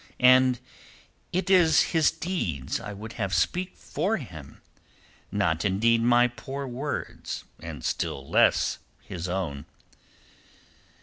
[0.19, 0.59] "And
[1.31, 4.59] it is his deeds I would have speak for him,
[5.31, 9.65] not indeed my poor words and still less his own."